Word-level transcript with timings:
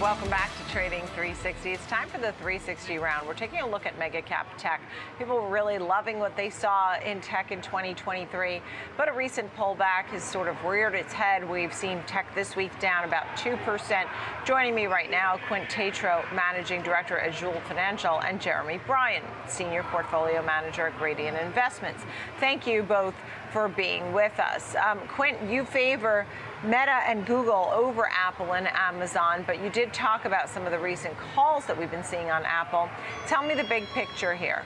Welcome 0.00 0.28
back 0.28 0.50
to 0.58 0.70
Trading 0.70 1.00
360. 1.14 1.70
It's 1.70 1.86
time 1.86 2.06
for 2.10 2.18
the 2.18 2.32
360 2.32 2.98
round. 2.98 3.26
We're 3.26 3.32
taking 3.32 3.60
a 3.60 3.66
look 3.66 3.86
at 3.86 3.98
mega 3.98 4.20
cap 4.20 4.46
tech. 4.58 4.82
People 5.18 5.36
were 5.36 5.48
really 5.48 5.78
loving 5.78 6.18
what 6.18 6.36
they 6.36 6.50
saw 6.50 6.98
in 6.98 7.22
tech 7.22 7.50
in 7.50 7.62
2023, 7.62 8.60
but 8.98 9.08
a 9.08 9.12
recent 9.12 9.56
pullback 9.56 10.04
has 10.08 10.22
sort 10.22 10.48
of 10.48 10.64
reared 10.64 10.94
its 10.94 11.14
head. 11.14 11.48
We've 11.48 11.72
seen 11.72 12.02
tech 12.06 12.26
this 12.34 12.54
week 12.56 12.78
down 12.78 13.04
about 13.04 13.24
2%. 13.38 14.06
Joining 14.44 14.74
me 14.74 14.84
right 14.84 15.10
now, 15.10 15.40
Quint 15.48 15.70
Tatro, 15.70 16.26
Managing 16.34 16.82
Director 16.82 17.18
at 17.18 17.32
Joule 17.32 17.62
Financial, 17.66 18.20
and 18.20 18.38
Jeremy 18.38 18.78
Bryan, 18.86 19.22
Senior 19.48 19.82
Portfolio 19.84 20.44
Manager 20.44 20.88
at 20.88 20.98
Gradient 20.98 21.38
Investments. 21.38 22.04
Thank 22.38 22.66
you 22.66 22.82
both 22.82 23.14
for 23.56 23.68
being 23.68 24.12
with 24.12 24.38
us. 24.38 24.76
Um, 24.76 24.98
Quint, 25.08 25.38
you 25.50 25.64
favor 25.64 26.26
Meta 26.62 27.00
and 27.06 27.24
Google 27.24 27.70
over 27.72 28.06
Apple 28.12 28.52
and 28.52 28.68
Amazon, 28.68 29.44
but 29.46 29.62
you 29.64 29.70
did 29.70 29.94
talk 29.94 30.26
about 30.26 30.50
some 30.50 30.66
of 30.66 30.72
the 30.72 30.78
recent 30.78 31.16
calls 31.34 31.64
that 31.64 31.78
we've 31.78 31.90
been 31.90 32.04
seeing 32.04 32.30
on 32.30 32.44
Apple. 32.44 32.86
Tell 33.26 33.42
me 33.42 33.54
the 33.54 33.64
big 33.64 33.86
picture 33.94 34.34
here. 34.34 34.62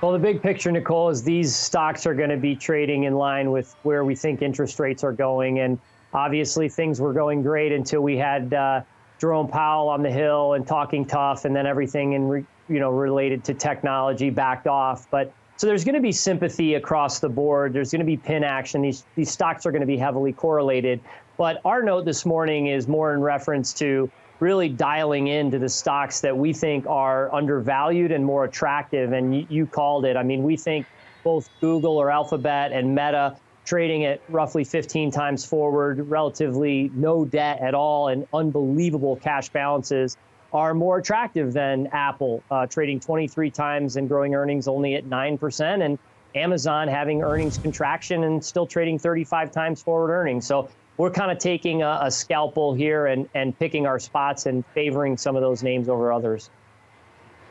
Well, 0.00 0.12
the 0.12 0.18
big 0.18 0.40
picture, 0.40 0.72
Nicole, 0.72 1.10
is 1.10 1.22
these 1.22 1.54
stocks 1.54 2.06
are 2.06 2.14
going 2.14 2.30
to 2.30 2.38
be 2.38 2.56
trading 2.56 3.04
in 3.04 3.16
line 3.16 3.50
with 3.50 3.76
where 3.82 4.02
we 4.02 4.14
think 4.14 4.40
interest 4.40 4.80
rates 4.80 5.04
are 5.04 5.12
going. 5.12 5.58
And 5.58 5.78
obviously, 6.14 6.70
things 6.70 7.02
were 7.02 7.12
going 7.12 7.42
great 7.42 7.72
until 7.72 8.00
we 8.00 8.16
had 8.16 8.54
uh, 8.54 8.80
Jerome 9.20 9.48
Powell 9.48 9.90
on 9.90 10.02
the 10.02 10.10
Hill 10.10 10.54
and 10.54 10.66
talking 10.66 11.04
tough, 11.04 11.44
and 11.44 11.54
then 11.54 11.66
everything 11.66 12.14
in 12.14 12.28
re, 12.28 12.46
you 12.70 12.80
know 12.80 12.88
related 12.88 13.44
to 13.44 13.52
technology 13.52 14.30
backed 14.30 14.66
off. 14.66 15.06
But 15.10 15.34
so 15.58 15.66
there's 15.66 15.84
going 15.84 15.96
to 15.96 16.00
be 16.00 16.12
sympathy 16.12 16.74
across 16.74 17.18
the 17.18 17.28
board. 17.28 17.72
There's 17.72 17.90
going 17.90 17.98
to 17.98 18.06
be 18.06 18.16
pin 18.16 18.44
action. 18.44 18.80
These 18.80 19.04
these 19.16 19.28
stocks 19.28 19.66
are 19.66 19.72
going 19.72 19.80
to 19.80 19.86
be 19.86 19.96
heavily 19.96 20.32
correlated. 20.32 21.00
But 21.36 21.60
our 21.64 21.82
note 21.82 22.04
this 22.04 22.24
morning 22.24 22.68
is 22.68 22.86
more 22.86 23.12
in 23.12 23.20
reference 23.20 23.72
to 23.74 24.08
really 24.38 24.68
dialing 24.68 25.26
into 25.26 25.58
the 25.58 25.68
stocks 25.68 26.20
that 26.20 26.36
we 26.36 26.52
think 26.52 26.86
are 26.86 27.34
undervalued 27.34 28.12
and 28.12 28.24
more 28.24 28.44
attractive. 28.44 29.10
And 29.10 29.34
you, 29.34 29.46
you 29.50 29.66
called 29.66 30.04
it. 30.04 30.16
I 30.16 30.22
mean, 30.22 30.44
we 30.44 30.56
think 30.56 30.86
both 31.24 31.50
Google 31.60 31.98
or 31.98 32.08
Alphabet 32.08 32.70
and 32.70 32.94
Meta 32.94 33.36
trading 33.64 34.04
at 34.04 34.20
roughly 34.28 34.62
15 34.62 35.10
times 35.10 35.44
forward, 35.44 36.08
relatively 36.08 36.90
no 36.94 37.24
debt 37.24 37.60
at 37.60 37.74
all, 37.74 38.08
and 38.08 38.28
unbelievable 38.32 39.16
cash 39.16 39.48
balances 39.48 40.16
are 40.52 40.74
more 40.74 40.98
attractive 40.98 41.52
than 41.52 41.88
Apple, 41.88 42.42
uh, 42.50 42.66
trading 42.66 43.00
23 43.00 43.50
times 43.50 43.96
and 43.96 44.08
growing 44.08 44.34
earnings 44.34 44.66
only 44.66 44.94
at 44.94 45.04
9%, 45.04 45.84
and 45.84 45.98
Amazon 46.34 46.88
having 46.88 47.22
earnings 47.22 47.58
contraction 47.58 48.24
and 48.24 48.44
still 48.44 48.66
trading 48.66 48.98
35 48.98 49.50
times 49.50 49.82
forward 49.82 50.10
earnings. 50.10 50.46
So 50.46 50.68
we're 50.96 51.10
kind 51.10 51.30
of 51.30 51.38
taking 51.38 51.82
a, 51.82 52.00
a 52.02 52.10
scalpel 52.10 52.74
here 52.74 53.06
and, 53.06 53.28
and 53.34 53.58
picking 53.58 53.86
our 53.86 53.98
spots 53.98 54.46
and 54.46 54.64
favoring 54.74 55.16
some 55.16 55.36
of 55.36 55.42
those 55.42 55.62
names 55.62 55.88
over 55.88 56.12
others. 56.12 56.50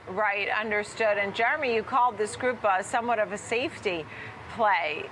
Right, 0.09 0.48
understood. 0.50 1.18
And 1.18 1.36
Jeremy, 1.36 1.75
you 1.75 1.84
called 1.84 2.18
this 2.18 2.36
group 2.36 2.64
uh, 2.64 2.81
somewhat 2.81 3.20
of 3.20 3.31
a 3.31 3.38
safety 3.38 4.06
play, 4.56 5.09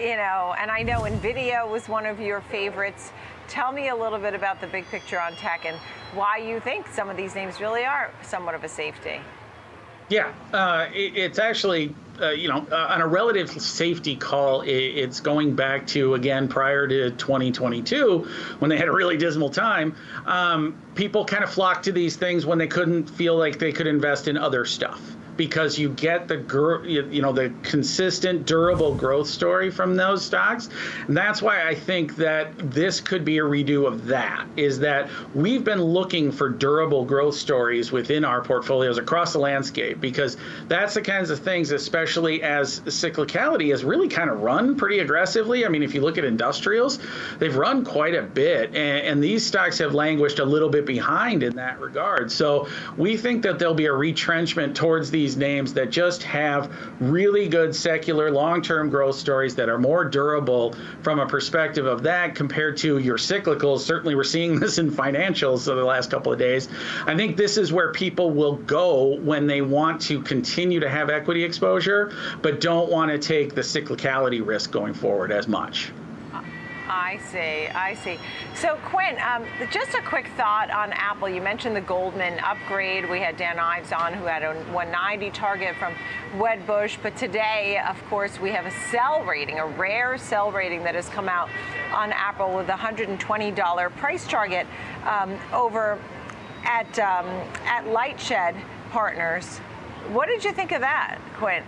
you 0.00 0.16
know, 0.16 0.54
and 0.58 0.70
I 0.70 0.82
know 0.82 1.00
NVIDIA 1.00 1.68
was 1.70 1.88
one 1.88 2.06
of 2.06 2.20
your 2.20 2.40
favorites. 2.42 3.12
Tell 3.48 3.70
me 3.72 3.88
a 3.88 3.96
little 3.96 4.18
bit 4.18 4.34
about 4.34 4.60
the 4.60 4.66
big 4.66 4.86
picture 4.86 5.20
on 5.20 5.34
tech 5.36 5.64
and 5.66 5.76
why 6.14 6.38
you 6.38 6.60
think 6.60 6.86
some 6.88 7.08
of 7.08 7.16
these 7.16 7.34
names 7.34 7.60
really 7.60 7.84
are 7.84 8.10
somewhat 8.22 8.54
of 8.54 8.64
a 8.64 8.68
safety. 8.68 9.20
Yeah, 10.08 10.32
uh, 10.52 10.88
it, 10.92 11.16
it's 11.16 11.38
actually, 11.38 11.94
uh, 12.20 12.30
you 12.30 12.48
know, 12.48 12.66
uh, 12.72 12.88
on 12.90 13.00
a 13.00 13.06
relative 13.06 13.48
safety 13.48 14.16
call, 14.16 14.62
it, 14.62 14.72
it's 14.72 15.20
going 15.20 15.54
back 15.54 15.86
to, 15.88 16.14
again, 16.14 16.48
prior 16.48 16.88
to 16.88 17.12
2022, 17.12 18.28
when 18.58 18.68
they 18.68 18.76
had 18.76 18.88
a 18.88 18.92
really 18.92 19.16
dismal 19.16 19.50
time. 19.50 19.94
Um, 20.26 20.76
people 20.96 21.24
kind 21.24 21.44
of 21.44 21.50
flocked 21.50 21.84
to 21.84 21.92
these 21.92 22.16
things 22.16 22.44
when 22.44 22.58
they 22.58 22.66
couldn't 22.66 23.08
feel 23.08 23.36
like 23.36 23.60
they 23.60 23.70
could 23.70 23.86
invest 23.86 24.26
in 24.26 24.36
other 24.36 24.64
stuff 24.64 25.00
because 25.40 25.78
you 25.78 25.88
get 25.88 26.28
the 26.28 26.36
you 26.84 27.22
know 27.22 27.32
the 27.32 27.50
consistent 27.62 28.44
durable 28.44 28.94
growth 28.94 29.26
story 29.26 29.70
from 29.70 29.96
those 29.96 30.22
stocks. 30.22 30.68
And 31.08 31.16
that's 31.16 31.40
why 31.40 31.66
i 31.66 31.74
think 31.74 32.16
that 32.16 32.52
this 32.58 33.00
could 33.00 33.24
be 33.24 33.38
a 33.38 33.42
redo 33.42 33.86
of 33.86 34.06
that 34.06 34.46
is 34.58 34.78
that 34.80 35.08
we've 35.34 35.64
been 35.64 35.82
looking 35.82 36.30
for 36.30 36.50
durable 36.50 37.06
growth 37.06 37.36
stories 37.36 37.90
within 37.90 38.22
our 38.22 38.42
portfolios 38.42 38.98
across 38.98 39.32
the 39.32 39.38
landscape 39.38 39.98
because 39.98 40.36
that's 40.68 40.92
the 40.92 41.00
kinds 41.00 41.30
of 41.30 41.38
things 41.38 41.70
especially 41.70 42.42
as 42.42 42.80
cyclicality 42.80 43.70
has 43.70 43.82
really 43.82 44.08
kind 44.08 44.28
of 44.28 44.42
run 44.42 44.76
pretty 44.76 44.98
aggressively. 44.98 45.64
I 45.64 45.70
mean 45.70 45.82
if 45.82 45.94
you 45.94 46.02
look 46.02 46.18
at 46.18 46.24
industrials 46.26 46.98
they've 47.38 47.56
run 47.56 47.82
quite 47.82 48.14
a 48.14 48.22
bit 48.22 48.74
and, 48.74 49.06
and 49.06 49.24
these 49.24 49.46
stocks 49.46 49.78
have 49.78 49.94
languished 49.94 50.38
a 50.38 50.44
little 50.44 50.68
bit 50.68 50.84
behind 50.84 51.42
in 51.42 51.56
that 51.56 51.80
regard. 51.80 52.30
So 52.30 52.68
we 52.98 53.16
think 53.16 53.42
that 53.44 53.58
there'll 53.58 53.72
be 53.72 53.86
a 53.86 53.92
retrenchment 53.94 54.76
towards 54.76 55.10
these 55.10 55.29
these 55.30 55.36
names 55.36 55.72
that 55.74 55.90
just 55.90 56.24
have 56.24 56.74
really 56.98 57.46
good 57.46 57.74
secular 57.74 58.32
long-term 58.32 58.90
growth 58.90 59.14
stories 59.14 59.54
that 59.54 59.68
are 59.68 59.78
more 59.78 60.04
durable 60.04 60.74
from 61.02 61.20
a 61.20 61.26
perspective 61.26 61.86
of 61.86 62.02
that 62.02 62.34
compared 62.34 62.76
to 62.76 62.98
your 62.98 63.16
cyclicals. 63.16 63.80
Certainly, 63.80 64.16
we're 64.16 64.24
seeing 64.24 64.58
this 64.60 64.78
in 64.78 64.90
financials 64.90 65.68
over 65.68 65.78
the 65.78 65.86
last 65.86 66.10
couple 66.10 66.32
of 66.32 66.38
days. 66.40 66.68
I 67.06 67.14
think 67.14 67.36
this 67.36 67.56
is 67.56 67.72
where 67.72 67.92
people 67.92 68.32
will 68.32 68.56
go 68.56 69.18
when 69.20 69.46
they 69.46 69.62
want 69.62 70.00
to 70.02 70.20
continue 70.20 70.80
to 70.80 70.88
have 70.88 71.10
equity 71.10 71.44
exposure, 71.44 72.12
but 72.42 72.60
don't 72.60 72.90
want 72.90 73.12
to 73.12 73.18
take 73.18 73.54
the 73.54 73.60
cyclicality 73.60 74.44
risk 74.44 74.72
going 74.72 74.94
forward 74.94 75.30
as 75.30 75.46
much. 75.46 75.92
I 76.92 77.18
see, 77.30 77.68
I 77.68 77.94
see. 77.94 78.18
So, 78.56 78.76
Quinn, 78.86 79.16
um, 79.20 79.44
just 79.70 79.94
a 79.94 80.02
quick 80.02 80.26
thought 80.36 80.70
on 80.72 80.92
Apple. 80.92 81.28
You 81.28 81.40
mentioned 81.40 81.76
the 81.76 81.80
Goldman 81.82 82.40
upgrade. 82.40 83.08
We 83.08 83.20
had 83.20 83.36
Dan 83.36 83.60
Ives 83.60 83.92
on 83.92 84.12
who 84.12 84.24
had 84.24 84.42
a 84.42 84.54
190 84.72 85.30
target 85.30 85.76
from 85.76 85.94
Wedbush. 86.36 86.98
But 87.00 87.16
today, 87.16 87.80
of 87.88 87.96
course, 88.06 88.40
we 88.40 88.50
have 88.50 88.66
a 88.66 88.72
sell 88.90 89.22
rating, 89.22 89.60
a 89.60 89.66
rare 89.66 90.18
sell 90.18 90.50
rating 90.50 90.82
that 90.82 90.96
has 90.96 91.08
come 91.10 91.28
out 91.28 91.48
on 91.92 92.10
Apple 92.10 92.56
with 92.56 92.68
a 92.68 92.72
$120 92.72 93.96
price 93.96 94.26
target 94.26 94.66
um, 95.06 95.38
over 95.52 95.96
at, 96.64 96.98
um, 96.98 97.26
at 97.66 97.84
Lightshed 97.84 98.60
Partners. 98.90 99.58
What 100.08 100.26
did 100.26 100.44
you 100.44 100.50
think 100.50 100.72
of 100.72 100.80
that, 100.80 101.20
Quinn? 101.36 101.62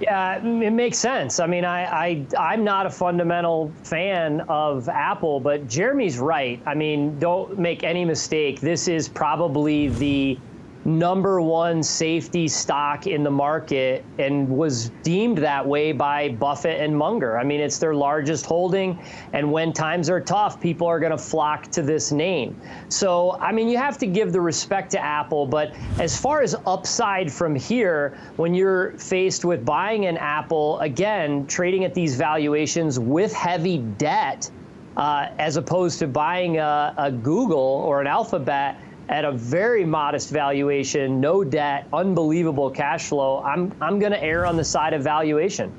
Yeah, 0.00 0.44
it 0.44 0.72
makes 0.72 0.98
sense. 0.98 1.40
I 1.40 1.46
mean, 1.46 1.64
I, 1.64 1.84
I 1.84 2.26
I'm 2.38 2.64
not 2.64 2.84
a 2.86 2.90
fundamental 2.90 3.72
fan 3.82 4.42
of 4.42 4.88
Apple, 4.88 5.40
but 5.40 5.68
Jeremy's 5.68 6.18
right. 6.18 6.60
I 6.66 6.74
mean, 6.74 7.18
don't 7.18 7.58
make 7.58 7.82
any 7.82 8.04
mistake. 8.04 8.60
This 8.60 8.88
is 8.88 9.08
probably 9.08 9.88
the 9.88 10.38
number 10.86 11.40
one 11.40 11.82
safety 11.82 12.46
stock 12.46 13.08
in 13.08 13.24
the 13.24 13.30
market 13.30 14.04
and 14.18 14.48
was 14.48 14.90
deemed 15.02 15.38
that 15.38 15.66
way 15.66 15.90
by 15.90 16.28
Buffett 16.28 16.80
and 16.80 16.96
Munger. 16.96 17.36
I 17.36 17.42
mean, 17.42 17.60
it's 17.60 17.78
their 17.78 17.94
largest 17.94 18.46
holding. 18.46 18.96
And 19.32 19.50
when 19.50 19.72
times 19.72 20.08
are 20.08 20.20
tough, 20.20 20.60
people 20.60 20.86
are 20.86 21.00
going 21.00 21.10
to 21.10 21.18
flock 21.18 21.64
to 21.72 21.82
this 21.82 22.12
name. 22.12 22.58
So, 22.88 23.32
I 23.40 23.50
mean, 23.50 23.68
you 23.68 23.76
have 23.78 23.98
to 23.98 24.06
give 24.06 24.32
the 24.32 24.40
respect 24.40 24.92
to 24.92 25.00
Apple. 25.00 25.44
But 25.44 25.74
as 25.98 26.18
far 26.18 26.40
as 26.40 26.54
upside 26.66 27.32
from 27.32 27.56
here, 27.56 28.16
when 28.36 28.54
you're 28.54 28.92
faced 28.92 29.44
with 29.44 29.64
buying 29.64 30.06
an 30.06 30.16
Apple, 30.16 30.78
again, 30.78 31.48
trading 31.48 31.84
at 31.84 31.94
these 31.94 32.14
valuations 32.14 32.96
with 33.00 33.32
heavy 33.32 33.78
debt, 33.78 34.48
uh, 34.96 35.30
as 35.38 35.56
opposed 35.56 35.98
to 35.98 36.06
buying 36.06 36.58
a, 36.58 36.94
a 36.96 37.10
Google 37.10 37.58
or 37.58 38.00
an 38.00 38.06
Alphabet 38.06 38.78
at 39.08 39.24
a 39.24 39.32
very 39.32 39.84
modest 39.84 40.30
valuation, 40.30 41.20
no 41.20 41.44
debt, 41.44 41.86
unbelievable 41.92 42.70
cash 42.70 43.08
flow, 43.08 43.42
I'm, 43.42 43.72
I'm 43.80 43.98
going 43.98 44.12
to 44.12 44.22
err 44.22 44.46
on 44.46 44.56
the 44.56 44.64
side 44.64 44.92
of 44.94 45.02
valuation. 45.02 45.72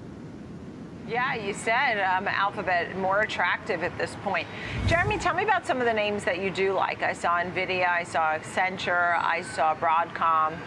Yeah, 1.08 1.36
you 1.36 1.54
said 1.54 2.02
um, 2.04 2.28
Alphabet 2.28 2.98
more 2.98 3.22
attractive 3.22 3.82
at 3.84 3.98
this 3.98 4.16
point. 4.24 4.46
Jeremy, 4.88 5.18
tell 5.18 5.34
me 5.34 5.44
about 5.44 5.66
some 5.66 5.80
of 5.80 5.86
the 5.86 5.94
names 5.94 6.26
that 6.26 6.40
you 6.40 6.50
do 6.50 6.74
like. 6.74 7.02
I 7.02 7.14
saw 7.14 7.40
NVIDIA, 7.40 7.88
I 7.88 8.04
saw 8.04 8.38
Accenture, 8.38 9.18
I 9.18 9.42
saw 9.42 9.74
Broadcom. 9.76 10.58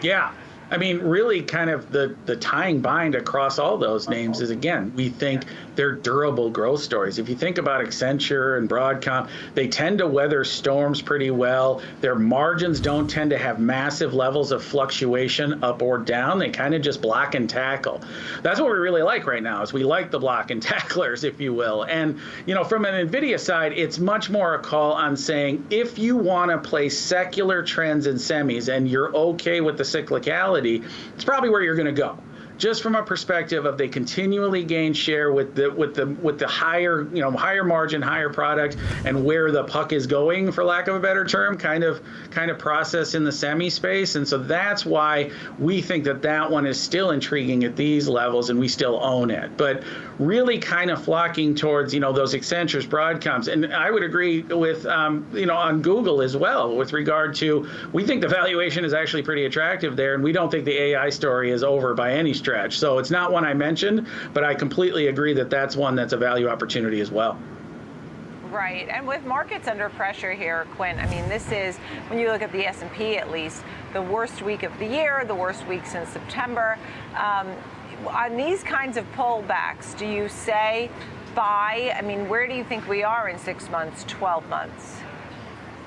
Yeah, 0.00 0.32
I 0.72 0.78
mean, 0.78 1.00
really, 1.00 1.42
kind 1.42 1.68
of 1.68 1.92
the 1.92 2.16
the 2.24 2.34
tying 2.34 2.80
bind 2.80 3.14
across 3.14 3.58
all 3.58 3.76
those 3.76 4.08
names 4.08 4.40
is 4.40 4.48
again, 4.48 4.90
we 4.96 5.10
think 5.10 5.44
they're 5.76 5.92
durable 5.92 6.48
growth 6.48 6.80
stories. 6.80 7.18
If 7.18 7.28
you 7.28 7.36
think 7.36 7.58
about 7.58 7.84
Accenture 7.84 8.56
and 8.56 8.70
Broadcom, 8.70 9.28
they 9.54 9.68
tend 9.68 9.98
to 9.98 10.06
weather 10.06 10.44
storms 10.44 11.02
pretty 11.02 11.30
well. 11.30 11.82
Their 12.00 12.14
margins 12.14 12.80
don't 12.80 13.06
tend 13.06 13.30
to 13.30 13.38
have 13.38 13.60
massive 13.60 14.14
levels 14.14 14.50
of 14.50 14.64
fluctuation 14.64 15.62
up 15.62 15.82
or 15.82 15.98
down. 15.98 16.38
They 16.38 16.48
kind 16.48 16.74
of 16.74 16.80
just 16.80 17.02
block 17.02 17.34
and 17.34 17.50
tackle. 17.50 18.00
That's 18.42 18.58
what 18.58 18.70
we 18.70 18.78
really 18.78 19.02
like 19.02 19.26
right 19.26 19.42
now. 19.42 19.60
Is 19.60 19.74
we 19.74 19.84
like 19.84 20.10
the 20.10 20.18
block 20.18 20.50
and 20.50 20.62
tacklers, 20.72 21.22
if 21.22 21.38
you 21.38 21.52
will. 21.52 21.82
And 21.82 22.18
you 22.46 22.54
know, 22.54 22.64
from 22.64 22.86
an 22.86 23.08
Nvidia 23.08 23.38
side, 23.38 23.72
it's 23.74 23.98
much 23.98 24.30
more 24.30 24.54
a 24.54 24.58
call 24.58 24.92
on 24.92 25.18
saying 25.18 25.66
if 25.68 25.98
you 25.98 26.16
want 26.16 26.50
to 26.50 26.56
play 26.56 26.88
secular 26.88 27.62
trends 27.62 28.06
in 28.06 28.16
semis 28.16 28.74
and 28.74 28.88
you're 28.88 29.14
okay 29.14 29.60
with 29.60 29.76
the 29.76 29.84
cyclicality 29.84 30.61
it's 30.66 31.24
probably 31.24 31.50
where 31.50 31.62
you're 31.62 31.76
going 31.76 31.92
to 31.94 32.00
go 32.00 32.18
just 32.58 32.82
from 32.82 32.94
a 32.94 33.02
perspective 33.02 33.64
of 33.64 33.78
they 33.78 33.88
continually 33.88 34.64
gain 34.64 34.92
share 34.92 35.32
with 35.32 35.54
the 35.54 35.70
with 35.70 35.94
the 35.94 36.06
with 36.06 36.38
the 36.38 36.46
higher 36.46 37.02
you 37.12 37.20
know 37.20 37.30
higher 37.30 37.64
margin, 37.64 38.02
higher 38.02 38.30
product, 38.30 38.76
and 39.04 39.24
where 39.24 39.50
the 39.50 39.64
puck 39.64 39.92
is 39.92 40.06
going, 40.06 40.52
for 40.52 40.64
lack 40.64 40.88
of 40.88 40.96
a 40.96 41.00
better 41.00 41.24
term, 41.24 41.56
kind 41.56 41.84
of 41.84 42.00
kind 42.30 42.50
of 42.50 42.58
process 42.58 43.14
in 43.14 43.24
the 43.24 43.32
semi 43.32 43.70
space, 43.70 44.14
and 44.14 44.26
so 44.26 44.38
that's 44.38 44.84
why 44.84 45.30
we 45.58 45.80
think 45.80 46.04
that 46.04 46.22
that 46.22 46.50
one 46.50 46.66
is 46.66 46.80
still 46.80 47.10
intriguing 47.10 47.64
at 47.64 47.76
these 47.76 48.08
levels, 48.08 48.50
and 48.50 48.58
we 48.58 48.68
still 48.68 49.02
own 49.02 49.30
it. 49.30 49.56
But 49.56 49.82
really, 50.18 50.58
kind 50.58 50.90
of 50.90 51.02
flocking 51.02 51.54
towards 51.54 51.92
you 51.92 52.00
know 52.00 52.12
those 52.12 52.34
Accentures, 52.34 52.86
Broadcoms, 52.86 53.48
and 53.48 53.72
I 53.74 53.90
would 53.90 54.02
agree 54.02 54.42
with 54.42 54.86
um, 54.86 55.26
you 55.32 55.46
know 55.46 55.56
on 55.56 55.82
Google 55.82 56.22
as 56.22 56.36
well 56.36 56.74
with 56.76 56.92
regard 56.92 57.34
to 57.36 57.68
we 57.92 58.04
think 58.04 58.20
the 58.20 58.28
valuation 58.28 58.84
is 58.84 58.92
actually 58.92 59.22
pretty 59.22 59.44
attractive 59.44 59.96
there, 59.96 60.14
and 60.14 60.22
we 60.22 60.32
don't 60.32 60.50
think 60.50 60.64
the 60.64 60.78
AI 60.78 61.10
story 61.10 61.50
is 61.50 61.62
over 61.62 61.94
by 61.94 62.12
any 62.12 62.34
stretch. 62.42 62.78
So 62.78 62.98
it's 62.98 63.10
not 63.10 63.30
one 63.30 63.44
I 63.44 63.54
mentioned, 63.54 64.08
but 64.34 64.42
I 64.42 64.54
completely 64.54 65.06
agree 65.06 65.32
that 65.34 65.48
that's 65.48 65.76
one 65.76 65.94
that's 65.94 66.12
a 66.12 66.16
value 66.16 66.48
opportunity 66.48 67.00
as 67.00 67.10
well. 67.10 67.38
Right, 68.50 68.88
and 68.88 69.06
with 69.06 69.24
markets 69.24 69.68
under 69.68 69.88
pressure 69.88 70.32
here, 70.32 70.66
Quinn. 70.74 70.98
I 70.98 71.08
mean, 71.08 71.26
this 71.28 71.50
is 71.52 71.76
when 72.08 72.18
you 72.18 72.30
look 72.30 72.42
at 72.42 72.52
the 72.52 72.66
S&P 72.66 73.16
at 73.16 73.30
least, 73.30 73.62
the 73.94 74.02
worst 74.02 74.42
week 74.42 74.62
of 74.62 74.76
the 74.78 74.86
year, 74.86 75.24
the 75.24 75.34
worst 75.34 75.66
week 75.66 75.86
since 75.86 76.10
September. 76.10 76.76
Um, 77.16 77.48
on 78.08 78.36
these 78.36 78.62
kinds 78.62 78.96
of 78.96 79.10
pullbacks, 79.12 79.96
do 79.96 80.04
you 80.04 80.28
say 80.28 80.90
buy? 81.34 81.94
I 81.96 82.02
mean, 82.02 82.28
where 82.28 82.46
do 82.46 82.54
you 82.54 82.64
think 82.64 82.86
we 82.88 83.04
are 83.04 83.28
in 83.28 83.38
six 83.38 83.70
months, 83.70 84.04
12 84.08 84.46
months? 84.48 84.96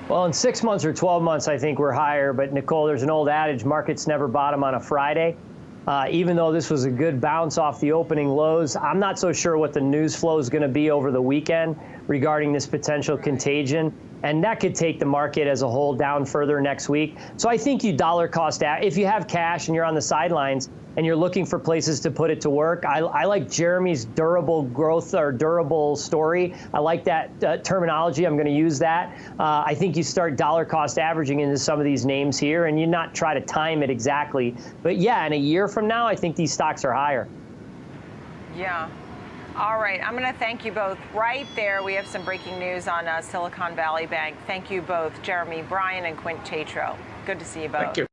Well, 0.08 0.24
in 0.24 0.32
six 0.32 0.62
months 0.62 0.84
or 0.84 0.92
12 0.92 1.22
months, 1.22 1.46
I 1.46 1.58
think 1.58 1.78
we're 1.78 1.92
higher. 1.92 2.32
But 2.32 2.52
Nicole, 2.52 2.86
there's 2.86 3.02
an 3.02 3.10
old 3.10 3.28
adage: 3.28 3.64
markets 3.64 4.06
never 4.06 4.26
bottom 4.26 4.64
on 4.64 4.74
a 4.74 4.80
Friday. 4.80 5.36
Uh, 5.86 6.06
even 6.10 6.36
though 6.36 6.50
this 6.50 6.68
was 6.68 6.84
a 6.84 6.90
good 6.90 7.20
bounce 7.20 7.58
off 7.58 7.78
the 7.78 7.92
opening 7.92 8.28
lows, 8.28 8.74
I'm 8.74 8.98
not 8.98 9.18
so 9.18 9.32
sure 9.32 9.56
what 9.56 9.72
the 9.72 9.80
news 9.80 10.16
flow 10.16 10.38
is 10.38 10.50
going 10.50 10.62
to 10.62 10.68
be 10.68 10.90
over 10.90 11.12
the 11.12 11.22
weekend 11.22 11.76
regarding 12.06 12.52
this 12.52 12.66
potential 12.66 13.16
contagion. 13.16 13.92
And 14.22 14.42
that 14.44 14.60
could 14.60 14.74
take 14.74 14.98
the 14.98 15.06
market 15.06 15.46
as 15.46 15.62
a 15.62 15.68
whole 15.68 15.94
down 15.94 16.24
further 16.24 16.60
next 16.60 16.88
week. 16.88 17.16
So 17.36 17.48
I 17.48 17.58
think 17.58 17.84
you 17.84 17.92
dollar 17.92 18.28
cost 18.28 18.62
out. 18.62 18.82
If 18.82 18.96
you 18.96 19.06
have 19.06 19.28
cash 19.28 19.68
and 19.68 19.74
you're 19.74 19.84
on 19.84 19.94
the 19.94 20.02
sidelines, 20.02 20.70
and 20.96 21.04
you're 21.04 21.16
looking 21.16 21.44
for 21.44 21.58
places 21.58 22.00
to 22.00 22.10
put 22.10 22.30
it 22.30 22.40
to 22.40 22.50
work, 22.50 22.84
I, 22.84 23.00
I 23.00 23.24
like 23.24 23.50
Jeremy's 23.50 24.04
durable 24.04 24.62
growth 24.62 25.14
or 25.14 25.30
durable 25.30 25.94
story. 25.94 26.54
I 26.72 26.80
like 26.80 27.04
that 27.04 27.44
uh, 27.44 27.58
terminology. 27.58 28.24
I'm 28.24 28.34
going 28.34 28.46
to 28.46 28.52
use 28.52 28.78
that. 28.78 29.16
Uh, 29.38 29.62
I 29.66 29.74
think 29.74 29.96
you 29.96 30.02
start 30.02 30.36
dollar 30.36 30.64
cost 30.64 30.98
averaging 30.98 31.40
into 31.40 31.58
some 31.58 31.78
of 31.78 31.84
these 31.84 32.06
names 32.06 32.38
here, 32.38 32.66
and 32.66 32.80
you 32.80 32.86
not 32.86 33.14
try 33.14 33.34
to 33.34 33.40
time 33.42 33.82
it 33.82 33.90
exactly. 33.90 34.56
But 34.82 34.96
yeah, 34.96 35.26
in 35.26 35.34
a 35.34 35.38
year 35.38 35.68
from 35.68 35.86
now, 35.86 36.06
I 36.06 36.16
think 36.16 36.34
these 36.34 36.52
stocks 36.52 36.84
are 36.84 36.92
higher. 36.92 37.28
Yeah. 38.56 38.88
All 39.58 39.78
right, 39.78 40.02
I'm 40.06 40.12
going 40.12 40.30
to 40.30 40.38
thank 40.38 40.66
you 40.66 40.72
both. 40.72 40.98
Right 41.14 41.46
there, 41.56 41.82
we 41.82 41.94
have 41.94 42.06
some 42.06 42.22
breaking 42.26 42.58
news 42.58 42.88
on 42.88 43.08
uh, 43.08 43.22
Silicon 43.22 43.74
Valley 43.74 44.04
Bank. 44.04 44.36
Thank 44.46 44.70
you 44.70 44.82
both, 44.82 45.22
Jeremy 45.22 45.62
Bryan 45.62 46.04
and 46.04 46.18
Quint 46.18 46.44
Tatro. 46.44 46.94
Good 47.24 47.38
to 47.38 47.44
see 47.46 47.62
you 47.62 47.70
both. 47.70 47.80
Thank 47.80 47.96
you. 47.96 48.05